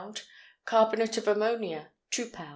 [0.65, 2.49] Carbonate of ammonia 2 lb.